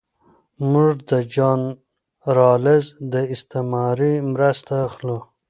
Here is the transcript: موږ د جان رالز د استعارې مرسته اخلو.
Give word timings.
موږ 0.71 0.93
د 1.09 1.11
جان 1.33 1.61
رالز 2.37 2.85
د 3.13 3.15
استعارې 3.33 4.13
مرسته 4.31 4.73
اخلو. 4.87 5.17